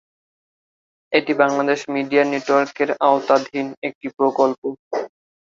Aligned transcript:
এটি 1.13 1.31
বাংলাদেশ 1.41 1.79
মিডিয়া 1.95 2.23
নেটওয়ার্কের 2.25 2.89
আওতাধীন 3.07 3.67
একটি 3.87 4.07
প্রকল্প। 4.17 4.61